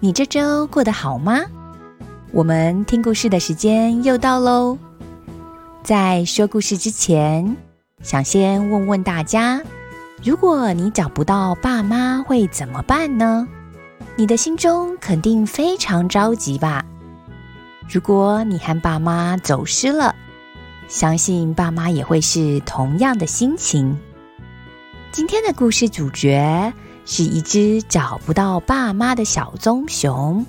[0.00, 1.40] 你这周过得好吗？
[2.32, 4.76] 我们听故事的时间又到喽。
[5.82, 7.56] 在说故事之前，
[8.02, 9.62] 想先问问大家：
[10.22, 13.46] 如果你找不到爸妈，会怎么办呢？
[14.16, 16.84] 你的心中肯定非常着急吧？
[17.88, 20.14] 如果你和爸妈走失了，
[20.88, 23.96] 相信爸妈也会是同样的心情。
[25.12, 26.72] 今天的故事主角
[27.06, 30.44] 是一只找不到爸妈的小棕熊，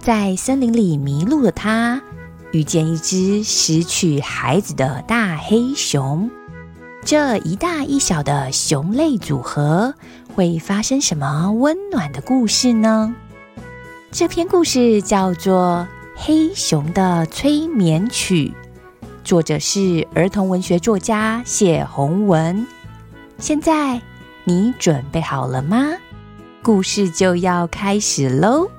[0.00, 2.02] 在森林里迷路的它，
[2.52, 6.30] 遇见一只失去孩子的大黑熊。
[7.04, 9.94] 这一大一小的熊类组合，
[10.34, 13.14] 会发生什么温暖的故事呢？
[14.10, 15.86] 这篇故事叫做
[16.22, 18.54] 《黑熊的催眠曲》。
[19.24, 22.66] 作者是儿童文学作家谢宏文。
[23.38, 24.00] 现在
[24.44, 25.94] 你准备好了吗？
[26.64, 28.70] 故事就要开始喽！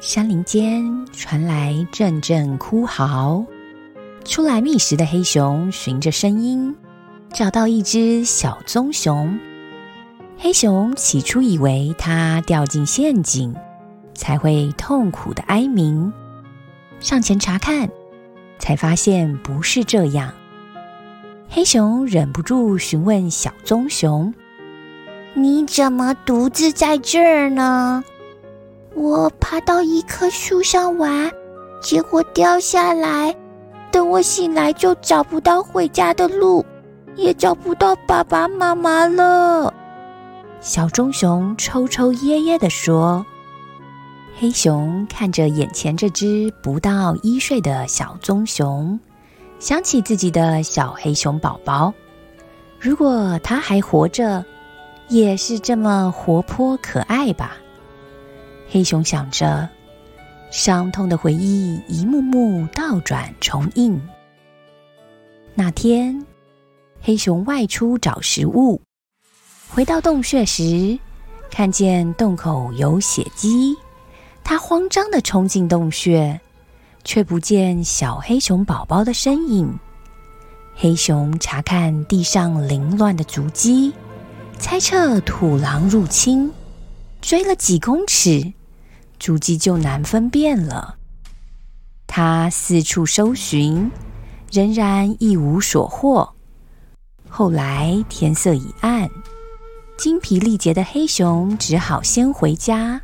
[0.00, 3.44] 山林间传来阵阵哭嚎，
[4.24, 6.74] 出来觅食的黑熊循着声音
[7.32, 9.38] 找到一只小棕熊。
[10.36, 13.54] 黑熊起初以为它掉进陷阱，
[14.16, 16.12] 才会痛苦的哀鸣。
[16.98, 17.88] 上前查看，
[18.58, 20.32] 才发现不是这样。
[21.52, 24.32] 黑熊忍不住询问小棕熊
[25.34, 28.04] ：“你怎么独自在这儿呢
[28.94, 31.28] ？”“我爬到一棵树上玩，
[31.82, 33.34] 结果掉下来。
[33.90, 36.64] 等我醒来，就找不到回家的路，
[37.16, 39.74] 也找不到爸爸妈妈了。”
[40.62, 43.26] 小棕熊抽抽噎噎地说。
[44.38, 48.98] 黑熊看着眼前这只不到一岁的小棕熊，
[49.60, 51.92] 想起自己的小黑熊宝宝，
[52.80, 54.42] 如果它还活着，
[55.10, 57.58] 也是这么活泼可爱吧。
[58.70, 59.68] 黑熊想着，
[60.50, 64.00] 伤痛的回忆一幕幕倒转重映。
[65.54, 66.24] 那天，
[67.02, 68.80] 黑熊外出找食物，
[69.68, 70.98] 回到洞穴时，
[71.50, 73.76] 看见洞口有血迹。
[74.42, 76.40] 他慌张地冲进洞穴，
[77.04, 79.78] 却不见小黑熊宝宝的身影。
[80.74, 83.92] 黑熊查看地上凌乱的足迹，
[84.58, 86.50] 猜测土狼入侵。
[87.20, 88.54] 追了几公尺，
[89.18, 90.96] 足迹就难分辨了。
[92.06, 93.90] 他四处搜寻，
[94.50, 96.34] 仍然一无所获。
[97.28, 99.10] 后来天色已暗，
[99.98, 103.02] 精疲力竭的黑熊只好先回家。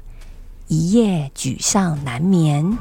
[0.69, 2.79] 一夜沮丧难眠。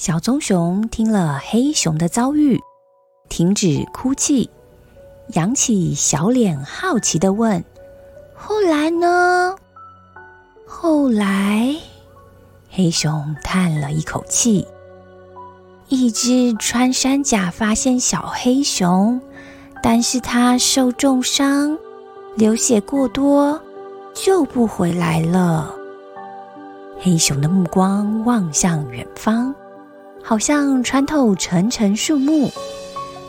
[0.00, 2.58] 小棕熊听了黑熊的遭遇，
[3.28, 4.48] 停止哭泣，
[5.34, 7.62] 扬起小脸，好奇的问
[8.34, 9.54] ：“后来呢？”
[10.66, 11.76] 后来，
[12.70, 14.66] 黑熊叹了一口气
[15.88, 19.20] ：“一只穿山甲发现小黑熊，
[19.82, 21.76] 但是它受重伤，
[22.36, 23.60] 流血过多。”
[24.16, 25.74] 救不回来了。
[26.98, 29.54] 黑熊的目光望向远方，
[30.22, 32.50] 好像穿透层层树木。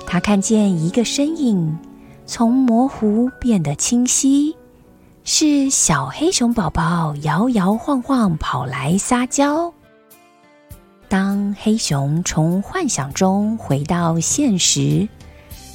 [0.06, 1.78] 他看见一个身影
[2.26, 4.56] 从模糊变得清晰，
[5.24, 9.74] 是小黑熊宝宝摇摇晃晃跑来撒娇。
[11.08, 15.08] 当黑熊从幻想中回到现实，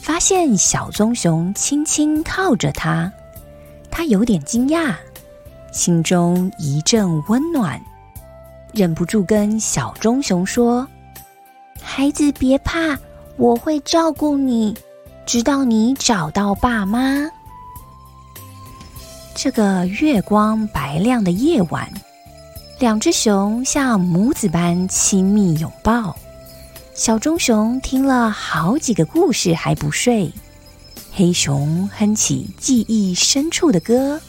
[0.00, 3.12] 发现小棕熊轻轻靠着它。
[3.90, 4.94] 他有点惊讶，
[5.72, 7.80] 心中一阵温暖，
[8.72, 10.86] 忍不住跟小棕熊说
[11.80, 12.98] ：“孩子别怕，
[13.36, 14.74] 我会照顾你，
[15.24, 17.30] 直到你找到爸妈。”
[19.34, 21.88] 这个月光白亮的夜晚，
[22.78, 26.16] 两只熊像母子般亲密拥抱。
[26.94, 30.32] 小棕熊听了好几个故事还不睡。
[31.12, 34.20] 黑熊哼起记忆深处的歌，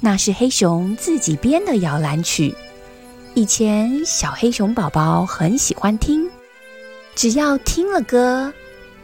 [0.00, 2.54] 那是黑熊自己编的摇篮曲。
[3.38, 6.28] 以前小黑熊宝宝很喜欢听，
[7.14, 8.52] 只要听了歌，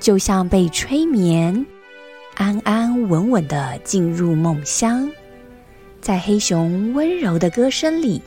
[0.01, 1.65] 就像被催眠，
[2.35, 5.09] 安安稳稳的进入梦乡。
[6.01, 8.21] 在黑熊温柔的歌声里，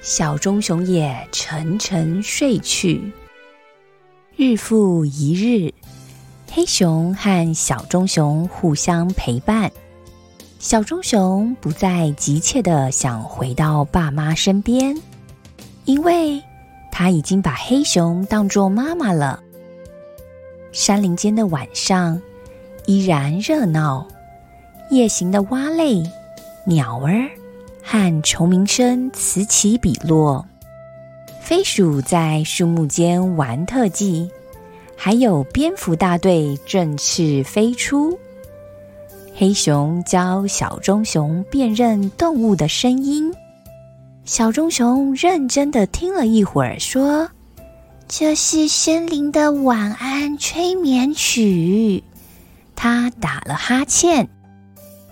[0.00, 3.00] 小棕熊也沉沉睡去。
[4.34, 5.72] 日复一日，
[6.50, 9.70] 黑熊和小棕熊互相陪伴。
[10.58, 15.00] 小棕熊不再急切的想回到爸妈身边，
[15.84, 16.42] 因为
[16.90, 19.42] 他已经把黑熊当作妈妈了。
[20.72, 22.20] 山林间的晚上
[22.86, 24.06] 依然热闹，
[24.90, 26.02] 夜行的蛙类、
[26.64, 27.28] 鸟儿
[27.82, 30.46] 和虫鸣声此起彼落。
[31.40, 34.30] 飞鼠在树木间玩特技，
[34.96, 38.16] 还有蝙蝠大队振翅飞出。
[39.34, 43.34] 黑熊教小棕熊辨认动物的声音，
[44.24, 47.28] 小棕熊认真的听了一会儿，说
[48.06, 52.02] ：“这是森林的晚安催眠曲。”
[52.76, 54.28] 他打了哈欠，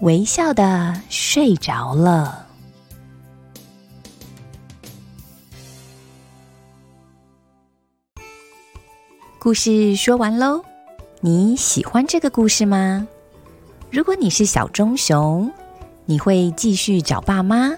[0.01, 2.47] 微笑的睡着了。
[9.41, 10.63] 故事说完喽，
[11.21, 13.09] 你喜欢这个故事吗？
[13.91, 15.51] 如果你是小棕熊，
[16.05, 17.73] 你会继续找爸妈，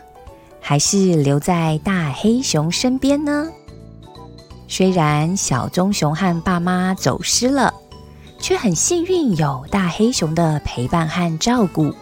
[0.62, 3.48] 还是留在大黑熊身边呢？
[4.68, 7.74] 虽然小棕熊和爸妈走失了，
[8.38, 11.92] 却很幸运有大黑熊的陪伴和照顾。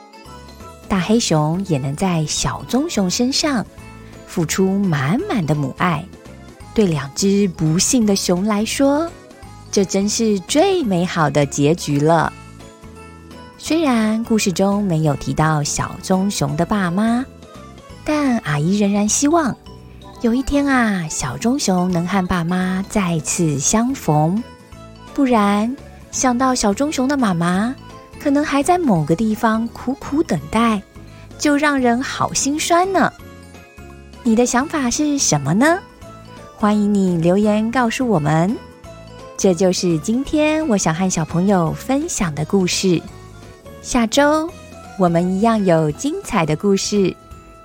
[0.86, 3.64] 大黑熊也能在小棕熊身上
[4.26, 6.04] 付出满满的母爱，
[6.74, 9.10] 对两只不幸的熊来说。
[9.72, 12.32] 这真是最美好的结局了。
[13.56, 17.24] 虽然故事中没有提到小棕熊的爸妈，
[18.12, 19.56] 但阿姨仍然希望
[20.20, 24.42] 有一天啊，小棕熊能和爸妈再次相逢。
[25.14, 25.76] 不然，
[26.10, 27.72] 想到小棕熊的妈妈
[28.20, 30.82] 可能还在某个地方苦苦等待，
[31.38, 33.12] 就让人好心酸呢。
[34.24, 35.78] 你的想法是什么呢？
[36.56, 38.56] 欢迎你留言告诉我们。
[39.36, 43.00] 这就是今天我想和小朋友分享的故事。
[43.82, 44.50] 下周
[44.98, 47.16] 我们一样有精彩的故事，